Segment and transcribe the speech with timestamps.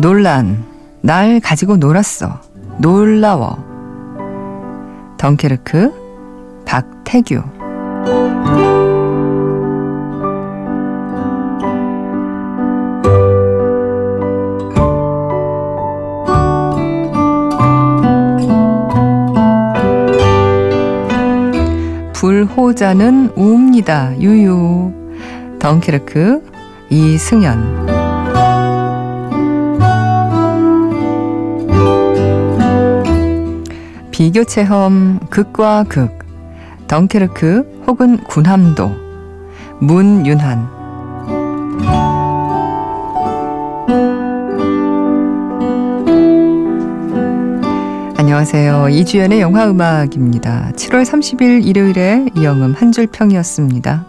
[0.00, 0.64] 논란.
[1.00, 2.40] 날 가지고 놀았어.
[2.78, 3.58] 놀라워.
[5.18, 5.92] 덩케르크,
[6.64, 7.42] 박태규.
[22.12, 24.16] 불호자는 웁니다.
[24.20, 24.92] 유유.
[25.58, 26.40] 덩케르크,
[26.88, 27.87] 이승연.
[34.18, 36.26] 비교 체험 극과 극.
[36.88, 38.90] 덩케르크 혹은 군함도.
[39.78, 40.68] 문윤환.
[48.16, 48.88] 안녕하세요.
[48.88, 50.72] 이주연의 영화 음악입니다.
[50.74, 54.07] 7월 30일 일요일에 이영음 한줄 평이었습니다.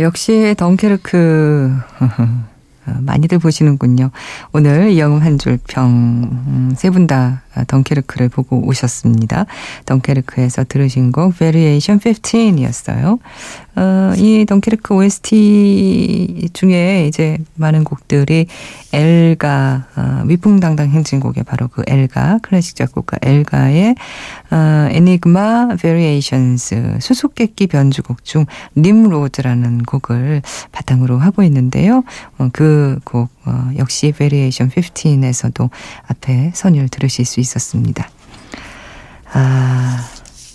[0.00, 2.08] 어, 역시 덩케르크 어,
[3.00, 4.10] 많이들 보시는군요.
[4.52, 9.46] 오늘 이영음 한줄평 세 분 다 덩케르크를 보고 오셨습니다.
[9.86, 13.18] 덩케르크에서 들으신 곡 Variation 15이었어요.
[13.76, 18.46] 어, 이 덩케르크 OST 중에 이제 많은 곡들이
[18.92, 23.94] 엘가 어, 위풍당당 행진곡에 바로 그 엘가 클래식 작곡가 엘가의
[24.50, 32.02] 어, Enigma Variations 수수께끼 변주곡 중 Nimrod라는 곡을 바탕으로 하고 있는데요.
[32.38, 35.70] 어, 그곡 어, 역시 Variation 15에서도
[36.06, 38.08] 앞에 선율 들으실 수 있었습니다.
[39.32, 39.98] 아,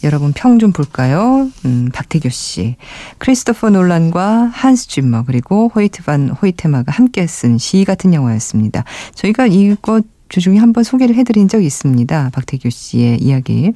[0.04, 1.50] 여러분 평 좀 볼까요?
[1.66, 2.76] 음, 박태규 씨.
[3.18, 8.84] 크리스토퍼 놀란과 한스 쥐머 그리고 호이트 반 호이테마가 함께 쓴 시 같은 영화였습니다.
[9.16, 12.30] 저희가 이거 주중에 한번 소개를 해드린 적이 있습니다.
[12.34, 13.74] 박태규 씨의 이야기.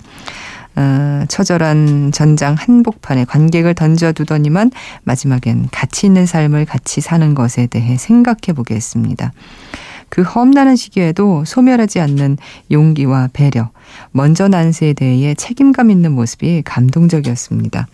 [0.79, 4.71] 어, 처절한 전장 한복판에 관객을 던져두더니만
[5.03, 9.33] 마지막엔 가치 있는 삶을 같이 사는 것에 대해 생각해 보겠습니다.
[10.07, 12.37] 그 험난한 시기에도 소멸하지 않는
[12.71, 13.71] 용기와 배려,
[14.11, 17.87] 먼저 난세에 대해 책임감 있는 모습이 감동적이었습니다.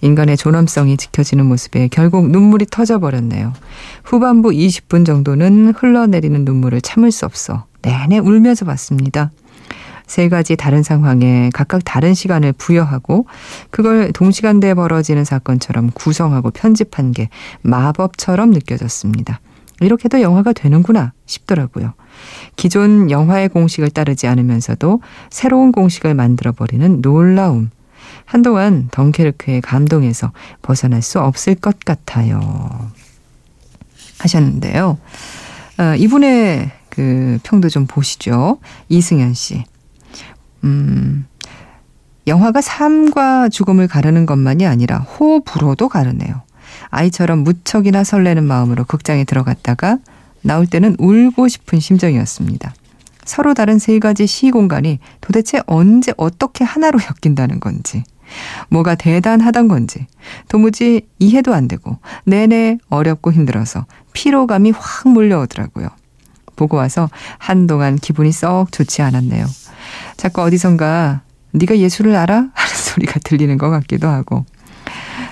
[0.00, 3.52] 인간의 존엄성이 지켜지는 모습에 결국 눈물이 터져버렸네요.
[4.02, 9.30] 후반부 20분 정도는 흘러내리는 눈물을 참을 수 없어 내내 울면서 봤습니다.
[10.08, 13.26] 세 가지 다른 상황에 각각 다른 시간을 부여하고
[13.70, 17.28] 그걸 동시간대에 벌어지는 사건처럼 구성하고 편집한 게
[17.62, 19.40] 마법처럼 느껴졌습니다.
[19.80, 21.92] 이렇게도 영화가 되는구나 싶더라고요.
[22.56, 27.70] 기존 영화의 공식을 따르지 않으면서도 새로운 공식을 만들어버리는 놀라움.
[28.24, 30.32] 한동안 덩케르크의 감동에서
[30.62, 32.90] 벗어날 수 없을 것 같아요.
[34.18, 34.98] 하셨는데요.
[35.78, 38.58] 어, 이분의 그 평도 좀 보시죠.
[38.88, 39.64] 이승현 씨.
[40.64, 41.26] 음,
[42.26, 46.42] 영화가 삶과 죽음을 가르는 것만이 아니라 호불호도 가르네요.
[46.90, 49.98] 아이처럼 무척이나 설레는 마음으로 극장에 들어갔다가
[50.42, 52.74] 나올 때는 울고 싶은 심정이었습니다.
[53.24, 58.04] 서로 다른 세 가지 시 공간이 도대체 언제 어떻게 하나로 엮인다는 건지,
[58.70, 60.06] 뭐가 대단하던 건지,
[60.48, 65.88] 도무지 이해도 안 되고, 내내 어렵고 힘들어서 피로감이 확 몰려오더라고요.
[66.56, 67.08] 보고 와서
[67.38, 69.46] 한동안 기분이 썩 좋지 않았네요.
[70.16, 71.22] 자꾸 어디선가
[71.52, 72.34] 네가 예술을 알아?
[72.34, 74.44] 하는 소리가 들리는 것 같기도 하고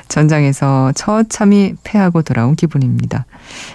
[0.09, 3.27] 전장에서 처참히 패하고 돌아온 기분입니다.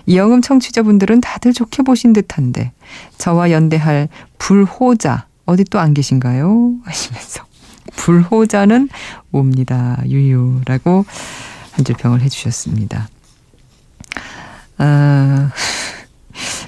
[0.05, 2.71] 이영음 청취자분들은 다들 좋게 보신 듯한데
[3.17, 4.07] 저와 연대할
[4.37, 6.75] 불호자 어디 또 안 계신가요?
[6.85, 7.43] 하시면서
[7.95, 8.89] 불호자는
[9.31, 10.01] 옵니다.
[10.07, 11.05] 유유라고
[11.73, 13.07] 한 줄 평을 해주셨습니다.
[14.77, 15.51] 아,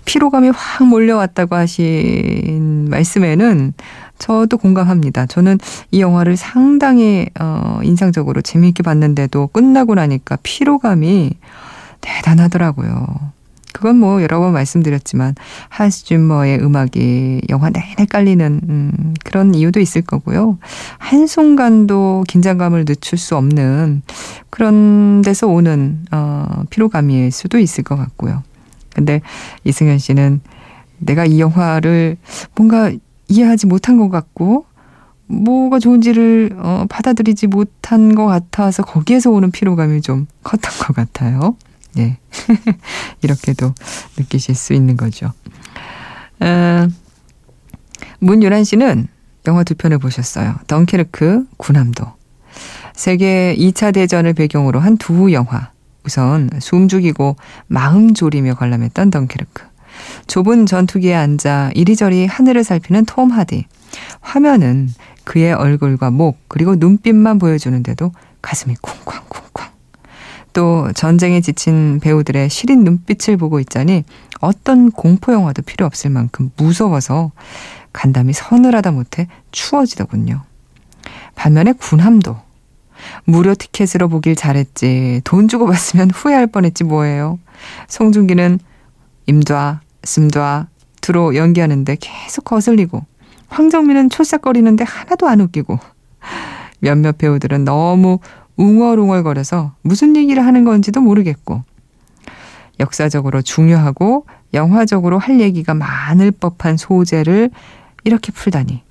[0.06, 3.74] 피로감이 확 몰려왔다고 하신 말씀에는
[4.18, 5.26] 저도 공감합니다.
[5.26, 5.58] 저는
[5.92, 11.32] 이 영화를 상당히 어, 인상적으로 재미있게 봤는데도 끝나고 나니까 피로감이
[12.02, 13.34] 대단하더라고요.
[13.74, 15.36] 그건 뭐 여러 번 말씀드렸지만
[15.68, 20.58] 한스 줌머의 음악이 영화 내내 깔리는 음, 그런 이유도 있을 거고요.
[21.00, 24.04] 한순간도 긴장감을 늦출 수 없는
[24.50, 28.44] 그런 데서 오는 어, 피로감일 수도 있을 것 같고요.
[28.94, 29.22] 근데
[29.64, 30.42] 이승현 씨는
[31.00, 32.18] 내가 이 영화를
[32.56, 32.92] 뭔가
[33.28, 34.66] 이해하지 못한 것 같고
[35.28, 41.56] 뭐가 좋은지를 어, 받아들이지 못한 것 같아서 거기에서 오는 피로감이 좀 컸던 것 같아요.
[41.98, 42.18] 예.
[43.22, 43.74] 이렇게도
[44.18, 45.32] 느끼실 수 있는 거죠.
[46.40, 46.88] 어,
[48.20, 49.08] 문유란 씨는
[49.48, 50.56] 영화 두 편을 보셨어요.
[50.68, 52.06] 덩케르크, 군함도.
[52.94, 55.72] 세계 2차 대전을 배경으로 한 두 영화.
[56.06, 57.38] 우선 숨 죽이고
[57.68, 59.64] 마음 졸이며 관람했던 덩케르크.
[60.28, 63.66] 좁은 전투기에 앉아 이리저리 하늘을 살피는 톰 하디.
[64.22, 64.90] 화면은
[65.24, 68.12] 그의 얼굴과 목 그리고 눈빛만 보여주는데도
[68.42, 69.72] 가슴이 쿵쾅쿵쾅.
[70.54, 74.04] 또 전쟁에 지친 배우들의 시린 눈빛을 보고 있자니
[74.40, 77.32] 어떤 공포 영화도 필요 없을 만큼 무서워서
[77.94, 80.42] 간담이 서늘하다 못해 추워지더군요.
[81.36, 82.38] 반면에 군함도
[83.26, 87.40] 무료 티켓으로 보길 잘했지 돈 주고 봤으면 후회할 뻔했지 뭐예요.
[87.88, 88.60] 송중기는
[89.26, 90.68] 임좌, 씀좌,
[91.02, 93.06] 두로 연기하는데 계속 거슬리고
[93.50, 95.80] 황정민은 촐싹거리는데 하나도 안 웃기고
[96.80, 98.20] 몇몇 배우들은 너무
[98.58, 101.64] 웅얼웅얼거려서 무슨 얘기를 하는 건지도 모르겠고
[102.80, 107.50] 역사적으로 중요하고 영화적으로 할 얘기가 많을 법한 소재를
[108.04, 108.82] 이렇게 풀다니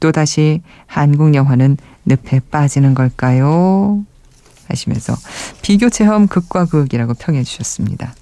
[0.00, 4.04] 또다시 한국 영화는 늪에 빠지는 걸까요?
[4.68, 5.14] 하시면서
[5.62, 8.14] 비교 체험 극과 극이라고 평해 주셨습니다.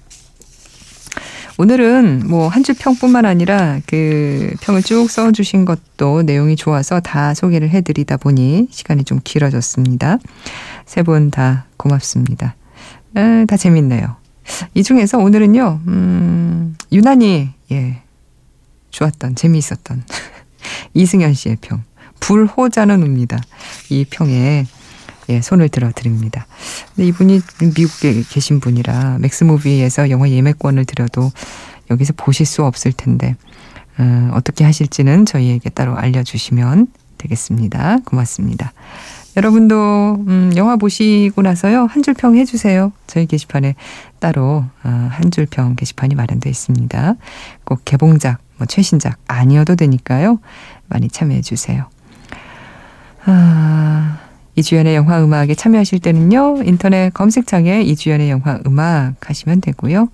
[1.57, 7.69] 오늘은 뭐 한 줄 평뿐만 아니라 그 평을 쭉 써주신 것도 내용이 좋아서 다 소개를
[7.69, 10.17] 해드리다 보니 시간이 좀 길어졌습니다.
[10.85, 12.55] 세 분 다 고맙습니다.
[13.15, 14.17] 에, 다 재밌네요.
[14.73, 18.01] 이 중에서 오늘은요, 음, 유난히, 예,
[18.91, 20.03] 좋았던, 재미있었던
[20.93, 21.83] 이승현 씨의 평.
[22.19, 23.39] 불호자는 옵니다.
[23.89, 24.65] 이 평에
[25.29, 26.45] 예, 손을 들어 드립니다.
[26.95, 27.41] 근데 이분이
[27.75, 31.31] 미국에 계신 분이라 맥스무비에서 영화 예매권을 드려도
[31.89, 33.35] 여기서 보실 수 없을 텐데
[33.97, 36.87] 어, 어떻게 하실지는 저희에게 따로 알려주시면
[37.17, 37.97] 되겠습니다.
[38.05, 38.73] 고맙습니다.
[39.37, 42.91] 여러분도 음, 영화 보시고 나서요 한 줄 평 해주세요.
[43.07, 43.75] 저희 게시판에
[44.19, 47.15] 따로 어, 한 줄 평 게시판이 마련되어 있습니다.
[47.65, 50.39] 꼭 개봉작, 뭐 최신작 아니어도 되니까요
[50.87, 51.89] 많이 참여해 주세요.
[53.25, 54.19] 아,
[54.55, 60.09] 이주연의 영화 음악에 참여하실 때는요 인터넷 검색창에 이주연의 영화 음악 하시면 되고요.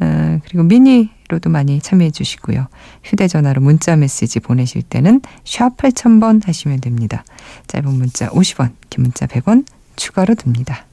[0.00, 2.66] 어, 그리고 미니로도 많이 참여해 주시고요.
[3.04, 7.24] 휴대전화로 문자 메시지 보내실 때는 샵 8000번 하시면 됩니다.
[7.68, 9.64] 짧은 문자 50원, 긴 문자 100원
[9.96, 10.86] 추가로 듭니다.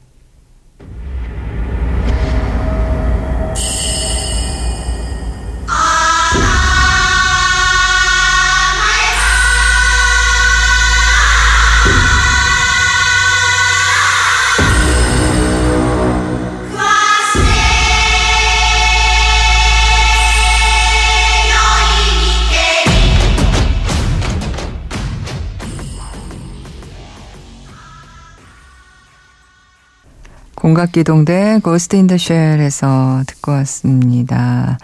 [30.80, 34.78] 공각기동대 Ghost in the Shell에서 듣고 왔습니다.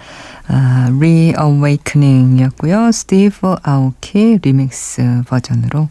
[0.48, 2.92] 아, Reawakening이었고요.
[2.92, 5.88] 스티브 아오키 리믹스 버전으로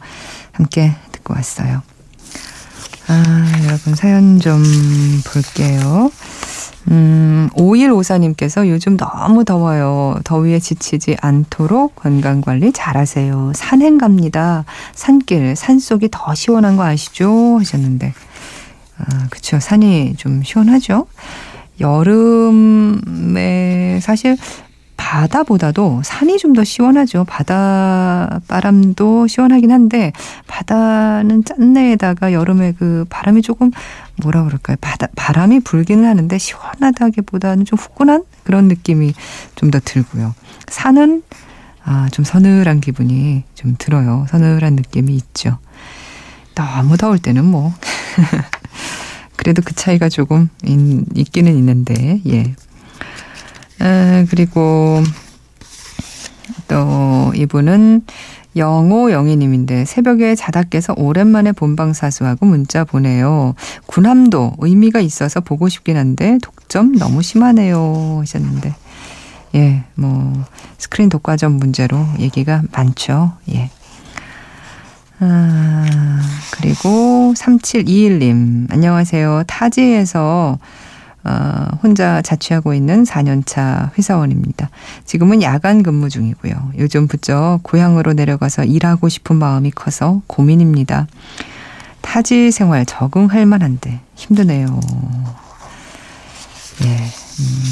[0.52, 1.80] 함께 듣고 왔어요.
[3.08, 4.62] 아, 여러분 사연 좀
[5.26, 6.10] 볼게요.
[6.90, 10.20] 음, 5154님께서 요즘 너무 더워요.
[10.24, 13.52] 더위에 지치지 않도록 건강관리 잘하세요.
[13.54, 14.66] 산행 갑니다.
[14.94, 17.58] 산길, 산 속이 더 시원한 거 아시죠?
[17.58, 18.12] 하셨는데.
[18.98, 19.58] 아, 그쵸.
[19.60, 21.06] 산이 좀 시원하죠.
[22.44, 24.36] 여름에 사실
[24.96, 27.24] 바다보다도 산이 좀 더 시원하죠.
[27.24, 30.12] 바다 바람도 시원하긴 한데
[30.46, 33.72] 바다는 짠내에다가 여름에 그 바람이 조금
[34.22, 34.76] 뭐라 그럴까요?
[34.80, 39.12] 바다 바람이 불기는 하는데 시원하다기보다는 좀 후끈한 그런 느낌이
[39.56, 40.34] 좀 더 들고요.
[40.68, 41.22] 산은
[41.84, 44.26] 아, 좀 서늘한 기분이 좀 들어요.
[44.30, 45.58] 서늘한 느낌이 있죠.
[46.54, 47.72] 너무 더울 때는 뭐
[49.44, 52.54] 그래도 그 차이가 조금 있, 기는 있는데, 예.
[53.78, 55.02] 아, 그리고
[56.66, 58.06] 또 이분은
[58.56, 63.54] 영호 영희님인데 새벽에 자다 깨서 오랜만에 본방 사수하고 문자 보내요.
[63.86, 68.74] 군함도 의미가 있어서 보고 싶긴 한데 독점 너무 심하네요 하셨는데
[69.56, 70.32] 예, 뭐
[70.78, 73.32] 스크린 독과점 문제로 얘기가 많죠.
[73.52, 73.70] 예.
[75.20, 76.20] 아,
[76.52, 79.44] 그리고 3721님, 안녕하세요.
[79.46, 80.58] 타지에서
[81.26, 84.68] 어, 혼자 자취하고 있는 4년차 회사원입니다.
[85.06, 86.72] 지금은 야간 근무 중이고요.
[86.78, 91.06] 요즘 부쩍 고향으로 내려가서 일하고 싶은 마음이 커서 고민입니다.
[92.02, 94.66] 타지 생활 적응할 만한데 힘드네요.
[96.82, 97.62] 예, 음,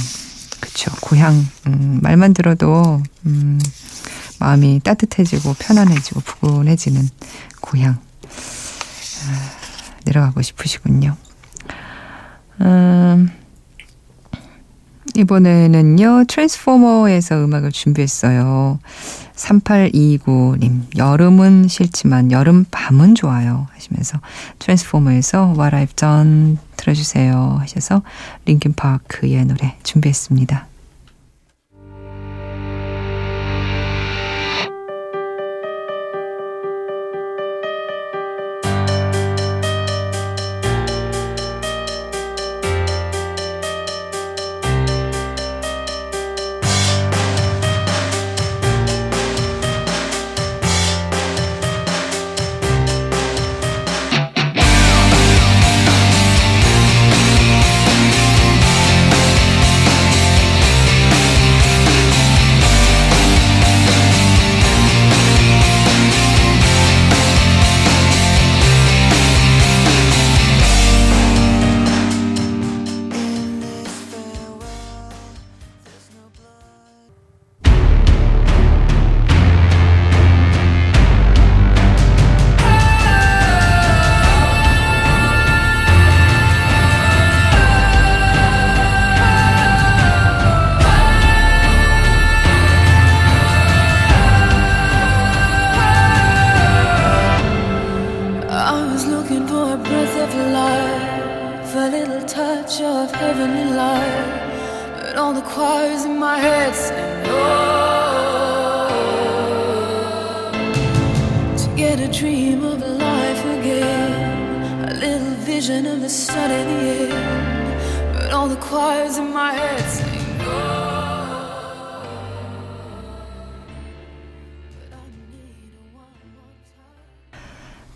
[0.61, 0.91] 그렇죠.
[1.03, 1.35] 고향
[1.67, 3.61] 음, 말만 들어도 음,
[4.43, 7.09] 마음이 따뜻해지고 편안해지고 푸근해지는
[7.61, 9.51] 고향 아,
[10.05, 11.17] 내려가고 싶으시군요.
[12.61, 13.31] 음,
[15.15, 18.81] 이번에는요, 트랜스포머에서 음악을 준비했어요.
[19.37, 23.69] 3829님, 여름은 싫지만 여름 밤은 좋아요.
[23.75, 24.19] 하시면서
[24.59, 27.59] 트랜스포머에서 What I've Done 들어주세요.
[27.61, 28.03] 하셔서
[28.45, 30.72] 링kin 파크의 노래 준비했습니다.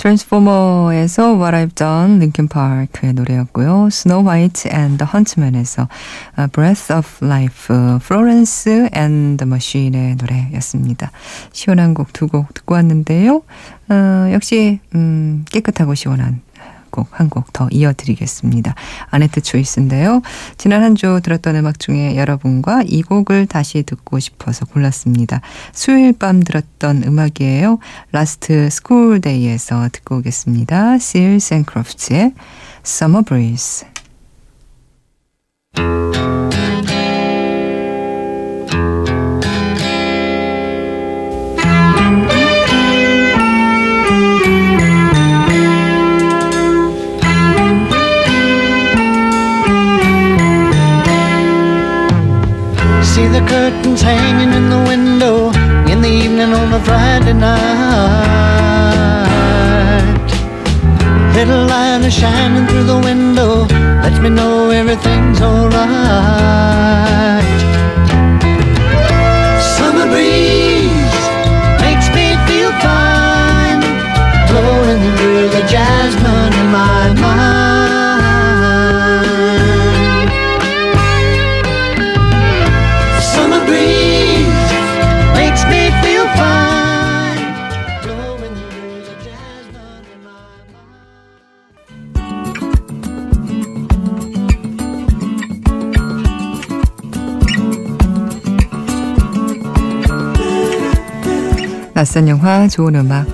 [0.06, 3.88] 트랜스포머에서 What I've Done, 링킨 파크의 노래였고요.
[3.90, 5.88] 스노우 화이트 and the 헌트맨에서
[6.52, 11.10] Breath of Life, Florence and the Machine의 노래였습니다.
[11.52, 13.42] 시원한 곡 두 곡 듣고 왔는데요.
[13.88, 13.94] 어,
[14.32, 16.40] 역시 음, 깨끗하고 시원한
[16.96, 18.74] 곡 한 곡 더 이어드리겠습니다.
[19.10, 20.22] 아네트 Choice인데요.
[20.56, 25.42] 지난 한 주 들었던 음악 중에 여러분과 이 곡을 다시 듣고 싶어서 골랐습니다.
[25.72, 27.78] 수요일 밤 들었던 음악이에요.
[28.12, 30.96] 라스트 스쿨 데이에서 듣고 오겠습니다.
[31.52, 32.32] And Crofts의
[32.84, 33.95] Summer Breeze.
[102.16, 103.26] 낯선 영화, 좋은 음악.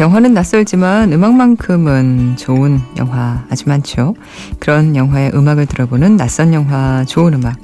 [0.00, 4.16] 영화는 낯설지만 음악만큼은 좋은 영화 아주 많죠.
[4.58, 7.56] 그런 영화의 음악을 들어보는 낯선 영화, 좋은 음악.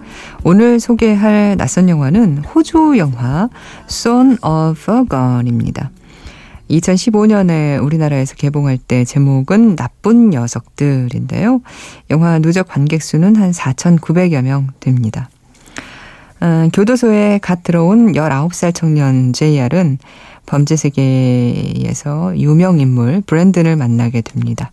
[0.44, 3.48] 오늘 소개할 낯선 영화는 호주 영화
[3.88, 5.90] Son of a Gun입니다.
[6.70, 11.60] 2015년에 우리나라에서 개봉할 때 제목은 나쁜 녀석들인데요.
[12.10, 15.28] 영화 누적 관객 수는 한 4,900여 명 됩니다.
[16.40, 19.98] 어, 교도소에 갓 들어온 19살 청년 JR은
[20.44, 24.70] 범죄 세계에서 유명 인물 브랜든을 만나게 됩니다.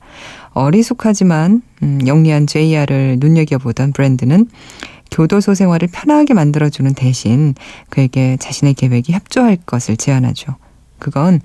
[0.52, 4.48] 어리숙하지만 음, 영리한 JR을 눈여겨보던 브랜드는
[5.12, 7.56] 교도소 생활을 편하게 만들어주는 대신
[7.90, 10.56] 그에게 자신의 계획이 협조할 것을 제안하죠.
[11.04, 11.40] 그건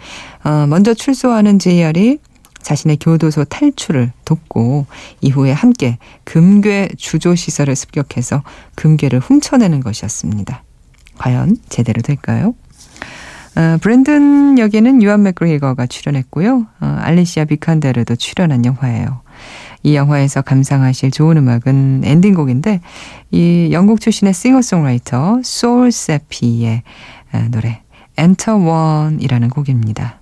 [0.45, 2.19] 어, 먼저 출소하는 JR이
[2.63, 4.87] 자신의 교도소 탈출을 돕고
[5.21, 8.43] 이후에 함께 금괴 주조 시설을 습격해서
[8.75, 10.63] 금괴를 훔쳐내는 것이었습니다.
[11.19, 12.55] 과연 제대로 될까요?
[13.57, 16.67] 어, 브랜든 역에는 유한 맥그리거가 출연했고요.
[16.81, 19.23] 어, 알리시아 비칸데르도 출연한 영화예요.
[19.83, 22.81] 이 영화에서 감상하실 좋은 음악은 엔딩곡인데
[23.31, 26.83] 이 영국 출신의 싱어송라이터 소울 세피의
[27.51, 27.83] 노래
[28.19, 30.18] Enter One이라는 곡입니다.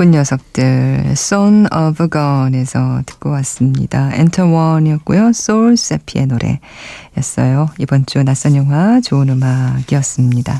[0.00, 4.10] 나쁜 녀석들 Son of a Gun에서 듣고 왔습니다.
[4.14, 5.28] Enter One이었고요.
[5.28, 7.68] Soul Sepi의 노래였어요.
[7.76, 10.58] 이번 주 낯선 영화 좋은 음악이었습니다.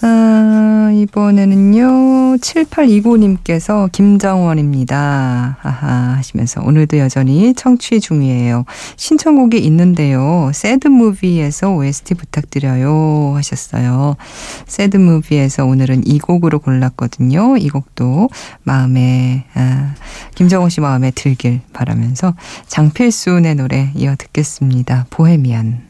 [0.00, 5.56] 아, 이번에는요, 7829님께서 김정원입니다.
[5.60, 8.64] 하하 하시면서 오늘도 여전히 청취 중이에요.
[8.96, 10.52] 신청곡이 있는데요.
[10.54, 14.14] 새드무비에서 OST 부탁드려요 하셨어요.
[14.66, 17.56] 새드무비에서 오늘은 이 곡으로 골랐거든요.
[17.56, 18.28] 이 곡도
[18.62, 19.94] 마음에, 아,
[20.36, 22.34] 김정원 씨 마음에 들길 바라면서
[22.68, 25.06] 장필순의 노래 이어 듣겠습니다.
[25.10, 25.88] 보헤미안.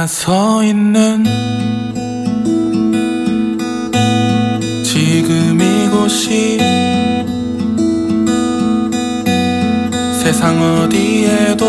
[0.00, 1.24] 우리가 서 있는
[4.82, 6.58] 지금 이곳이
[10.22, 11.66] 세상 어디에도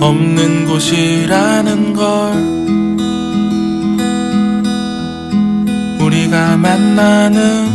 [0.00, 2.32] 없는 곳이라는 걸
[6.00, 7.68] 우리가 만나는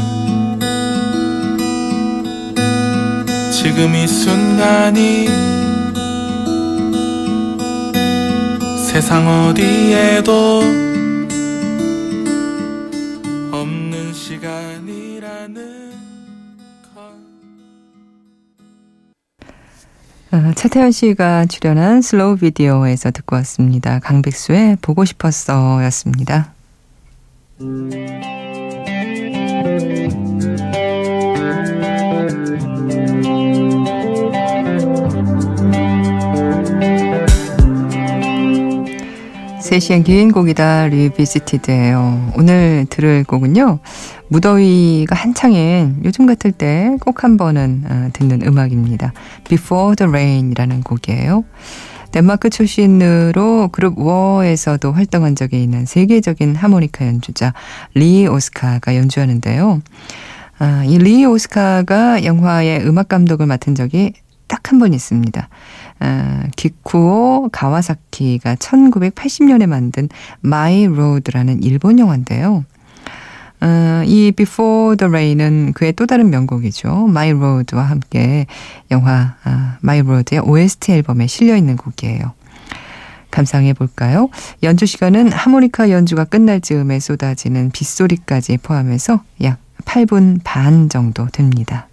[3.51, 5.54] 지금 이 순간이
[8.95, 10.61] 세상 어디에도
[13.51, 15.91] 없는 시간이라는
[20.31, 23.99] 어, 차태현 씨가 출연한 슬로우 비디오에서 듣고 왔습니다.
[23.99, 26.53] 강백수의 보고 싶었어 였습니다.
[39.65, 42.33] 세시엔 긴 곡이다 Revisited예요.
[42.37, 43.79] 오늘 들을 곡은요.
[44.27, 49.11] 무더위가 한창인 요즘 같을 때 꼭 한 번은 어, 듣는 음악입니다.
[49.45, 51.45] Before the Rain이라는 곡이에요.
[52.11, 57.55] 덴마크 출신으로 그룹 War에서도 활동한 적이 있는 세계적인 하모니카 연주자
[57.95, 59.81] 리 오스카가 연주하는데요.
[60.59, 64.13] 아, 이 리 오스카가 영화의 음악 감독을 맡은 적이
[64.47, 65.47] 딱 한 번 있습니다.
[65.99, 70.09] 아, 기쿠오 가와사키가 1980년에 만든
[70.41, 72.65] My Road라는 일본 영화인데요.
[73.61, 77.05] 어, 이 Before the Rain은 그의 또 다른 명곡이죠.
[77.09, 78.47] My Road와 함께
[78.91, 82.33] 영화 아, My Road의 OST 앨범에 실려 있는 곡이에요.
[83.31, 84.29] 감상해 볼까요?
[84.63, 91.87] 연주 시간은 하모니카 연주가 끝날 즈음에 쏟아지는 빗소리까지 포함해서 약 8분 반 정도 됩니다.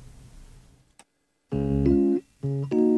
[2.44, 2.91] Mm-hmm.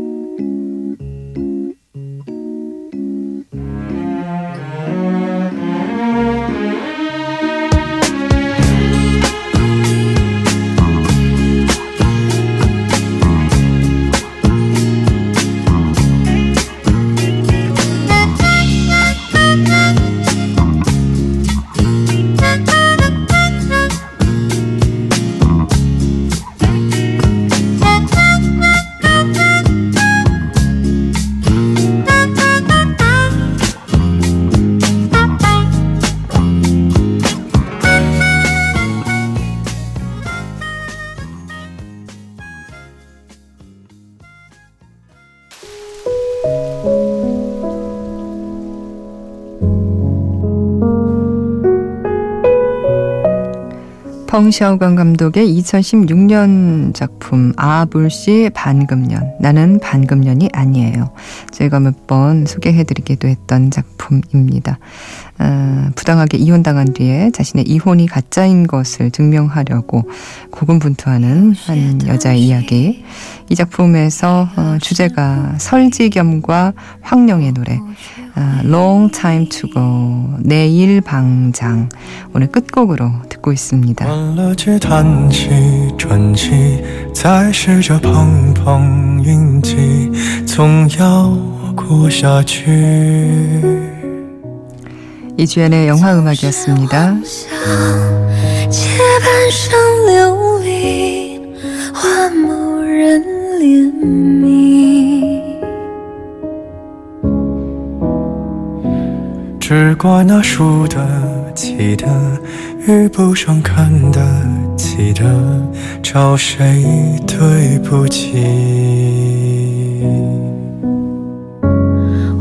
[54.34, 61.12] 펑샤오강 감독의 2016년 작품 아불씨 반금년 나는 반금년이 아니에요.
[61.52, 64.80] 저희가 몇 번 소개해드리기도 했던 작품입니다.
[65.44, 70.08] 어, 부당하게 이혼당한 뒤에 자신의 이혼이 가짜인 것을 증명하려고
[70.50, 73.04] 고군분투하는 한 여자의 이야기.
[73.50, 77.78] 이 작품에서 어, 주제가 설지겸과 황령의 노래
[78.36, 81.90] 어, Long Time to Go 내일 방장
[82.34, 84.06] 오늘 끝곡으로 듣고 있습니다.
[95.37, 97.15] 一주연의 영화 음악이었습니다.
[109.59, 110.97] 只怪那输得
[111.53, 112.07] 起的
[112.87, 114.19] 遇不上看得
[114.75, 115.23] 起的，
[116.01, 116.83] 找谁
[117.27, 118.33] 对不起？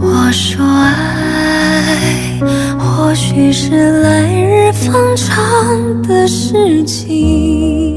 [0.01, 1.22] 我说爱，
[2.80, 7.93] 或许是来日方长的事情，